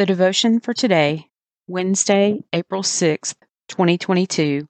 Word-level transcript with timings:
The 0.00 0.06
devotion 0.06 0.60
for 0.60 0.72
today, 0.72 1.28
Wednesday, 1.66 2.42
April 2.54 2.82
6th, 2.82 3.34
2022, 3.68 4.66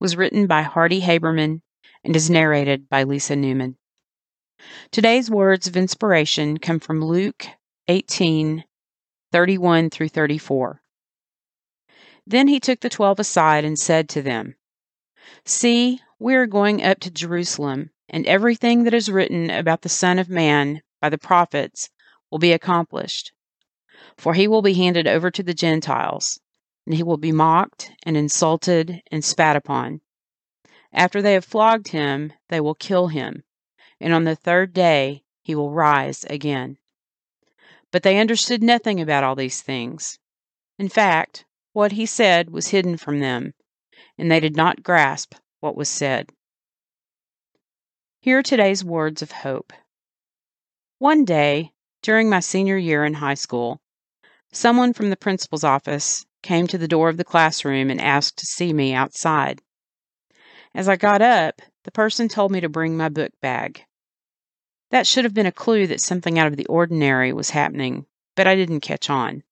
was 0.00 0.16
written 0.16 0.48
by 0.48 0.62
Hardy 0.62 1.00
Haberman 1.00 1.60
and 2.02 2.16
is 2.16 2.28
narrated 2.28 2.88
by 2.88 3.04
Lisa 3.04 3.36
Newman. 3.36 3.76
Today's 4.90 5.30
words 5.30 5.68
of 5.68 5.76
inspiration 5.76 6.58
come 6.58 6.80
from 6.80 7.04
Luke 7.04 7.46
18 7.86 8.64
31 9.30 9.90
through 9.90 10.08
34. 10.08 10.82
Then 12.26 12.48
he 12.48 12.58
took 12.58 12.80
the 12.80 12.90
twelve 12.90 13.20
aside 13.20 13.64
and 13.64 13.78
said 13.78 14.08
to 14.08 14.22
them, 14.22 14.56
See, 15.44 16.00
we 16.18 16.34
are 16.34 16.48
going 16.48 16.82
up 16.82 16.98
to 16.98 17.12
Jerusalem, 17.12 17.90
and 18.08 18.26
everything 18.26 18.82
that 18.82 18.94
is 18.94 19.08
written 19.08 19.50
about 19.50 19.82
the 19.82 19.88
Son 19.88 20.18
of 20.18 20.28
Man 20.28 20.82
by 21.00 21.10
the 21.10 21.16
prophets 21.16 21.90
will 22.28 22.40
be 22.40 22.50
accomplished. 22.50 23.33
For 24.16 24.34
he 24.34 24.46
will 24.48 24.62
be 24.62 24.74
handed 24.74 25.06
over 25.06 25.30
to 25.30 25.42
the 25.42 25.54
Gentiles, 25.54 26.40
and 26.86 26.94
he 26.94 27.02
will 27.02 27.16
be 27.16 27.32
mocked 27.32 27.92
and 28.04 28.16
insulted 28.16 29.02
and 29.10 29.24
spat 29.24 29.56
upon. 29.56 30.00
After 30.92 31.20
they 31.20 31.32
have 31.32 31.44
flogged 31.44 31.88
him, 31.88 32.32
they 32.48 32.60
will 32.60 32.74
kill 32.74 33.08
him, 33.08 33.42
and 34.00 34.12
on 34.12 34.24
the 34.24 34.36
third 34.36 34.72
day 34.72 35.24
he 35.42 35.54
will 35.54 35.72
rise 35.72 36.24
again. 36.30 36.78
But 37.90 38.02
they 38.02 38.18
understood 38.18 38.62
nothing 38.62 39.00
about 39.00 39.24
all 39.24 39.34
these 39.34 39.60
things. 39.62 40.18
In 40.78 40.88
fact, 40.88 41.44
what 41.72 41.92
he 41.92 42.06
said 42.06 42.50
was 42.50 42.68
hidden 42.68 42.96
from 42.96 43.20
them, 43.20 43.54
and 44.16 44.30
they 44.30 44.40
did 44.40 44.56
not 44.56 44.82
grasp 44.82 45.34
what 45.60 45.76
was 45.76 45.88
said. 45.88 46.30
Hear 48.20 48.42
today's 48.42 48.84
words 48.84 49.22
of 49.22 49.32
hope. 49.32 49.72
One 50.98 51.24
day, 51.24 51.72
during 52.00 52.30
my 52.30 52.40
senior 52.40 52.78
year 52.78 53.04
in 53.04 53.14
high 53.14 53.34
school, 53.34 53.80
Someone 54.56 54.92
from 54.92 55.10
the 55.10 55.16
principal's 55.16 55.64
office 55.64 56.24
came 56.40 56.68
to 56.68 56.78
the 56.78 56.86
door 56.86 57.08
of 57.08 57.16
the 57.16 57.24
classroom 57.24 57.90
and 57.90 58.00
asked 58.00 58.38
to 58.38 58.46
see 58.46 58.72
me 58.72 58.94
outside. 58.94 59.60
As 60.72 60.88
I 60.88 60.94
got 60.94 61.20
up, 61.20 61.60
the 61.82 61.90
person 61.90 62.28
told 62.28 62.52
me 62.52 62.60
to 62.60 62.68
bring 62.68 62.96
my 62.96 63.08
book 63.08 63.32
bag. 63.42 63.84
That 64.90 65.08
should 65.08 65.24
have 65.24 65.34
been 65.34 65.44
a 65.44 65.50
clue 65.52 65.88
that 65.88 66.00
something 66.00 66.38
out 66.38 66.46
of 66.46 66.56
the 66.56 66.66
ordinary 66.66 67.32
was 67.32 67.50
happening, 67.50 68.06
but 68.36 68.46
I 68.46 68.54
didn't 68.54 68.78
catch 68.80 69.10
on. 69.10 69.42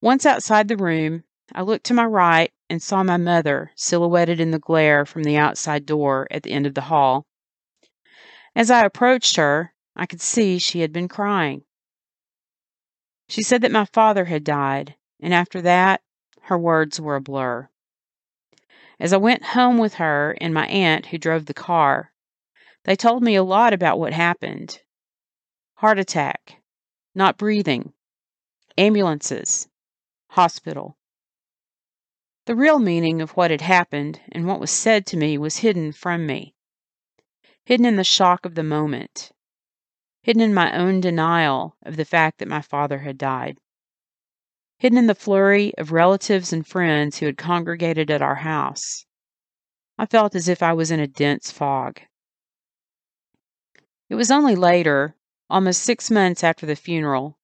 Once 0.00 0.24
outside 0.24 0.68
the 0.68 0.76
room, 0.76 1.24
I 1.52 1.62
looked 1.62 1.86
to 1.86 1.94
my 1.94 2.04
right 2.04 2.52
and 2.70 2.80
saw 2.80 3.02
my 3.02 3.16
mother 3.16 3.72
silhouetted 3.74 4.38
in 4.38 4.52
the 4.52 4.60
glare 4.60 5.04
from 5.04 5.24
the 5.24 5.38
outside 5.38 5.86
door 5.86 6.28
at 6.30 6.44
the 6.44 6.52
end 6.52 6.66
of 6.66 6.74
the 6.74 6.82
hall. 6.82 7.26
As 8.54 8.70
I 8.70 8.84
approached 8.84 9.34
her, 9.34 9.74
I 9.96 10.06
could 10.06 10.20
see 10.20 10.60
she 10.60 10.80
had 10.80 10.92
been 10.92 11.08
crying. 11.08 11.64
She 13.28 13.42
said 13.42 13.62
that 13.62 13.72
my 13.72 13.84
father 13.86 14.26
had 14.26 14.44
died, 14.44 14.96
and 15.20 15.32
after 15.32 15.60
that, 15.62 16.02
her 16.42 16.58
words 16.58 17.00
were 17.00 17.16
a 17.16 17.20
blur. 17.20 17.68
As 19.00 19.12
I 19.12 19.16
went 19.16 19.44
home 19.44 19.78
with 19.78 19.94
her 19.94 20.36
and 20.40 20.52
my 20.52 20.66
aunt, 20.66 21.06
who 21.06 21.18
drove 21.18 21.46
the 21.46 21.54
car, 21.54 22.12
they 22.84 22.96
told 22.96 23.22
me 23.22 23.34
a 23.34 23.42
lot 23.42 23.72
about 23.72 23.98
what 23.98 24.12
happened 24.12 24.80
heart 25.78 25.98
attack, 25.98 26.62
not 27.14 27.36
breathing, 27.36 27.92
ambulances, 28.78 29.68
hospital. 30.28 30.96
The 32.46 32.54
real 32.54 32.78
meaning 32.78 33.20
of 33.20 33.32
what 33.32 33.50
had 33.50 33.60
happened 33.60 34.20
and 34.32 34.46
what 34.46 34.60
was 34.60 34.70
said 34.70 35.04
to 35.06 35.16
me 35.16 35.36
was 35.36 35.58
hidden 35.58 35.92
from 35.92 36.26
me, 36.26 36.54
hidden 37.64 37.86
in 37.86 37.96
the 37.96 38.04
shock 38.04 38.46
of 38.46 38.54
the 38.54 38.62
moment 38.62 39.32
hidden 40.24 40.40
in 40.40 40.54
my 40.54 40.74
own 40.74 41.02
denial 41.02 41.76
of 41.82 41.96
the 41.96 42.04
fact 42.04 42.38
that 42.38 42.48
my 42.48 42.62
father 42.62 43.00
had 43.00 43.18
died, 43.18 43.58
hidden 44.78 44.96
in 44.96 45.06
the 45.06 45.14
flurry 45.14 45.74
of 45.76 45.92
relatives 45.92 46.50
and 46.50 46.66
friends 46.66 47.18
who 47.18 47.26
had 47.26 47.36
congregated 47.36 48.10
at 48.10 48.22
our 48.22 48.36
house. 48.36 49.04
I 49.98 50.06
felt 50.06 50.34
as 50.34 50.48
if 50.48 50.62
I 50.62 50.72
was 50.72 50.90
in 50.90 50.98
a 50.98 51.06
dense 51.06 51.50
fog. 51.50 52.00
It 54.08 54.14
was 54.14 54.30
only 54.30 54.56
later, 54.56 55.14
almost 55.50 55.82
six 55.82 56.10
months 56.10 56.42
after 56.42 56.64
the 56.64 56.74
funeral, 56.74 57.38